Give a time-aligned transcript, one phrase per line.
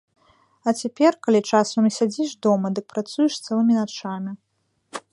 [0.69, 4.31] А цяпер, калі часам і сядзіш дома, дык працуеш цэлымі начамі.